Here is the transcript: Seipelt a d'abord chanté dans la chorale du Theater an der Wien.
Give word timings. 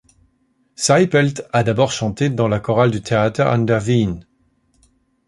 Seipelt 0.73 1.47
a 1.53 1.61
d'abord 1.63 1.91
chanté 1.91 2.31
dans 2.31 2.47
la 2.47 2.59
chorale 2.59 2.89
du 2.89 3.03
Theater 3.03 3.45
an 3.45 3.59
der 3.67 3.85
Wien. 3.85 4.25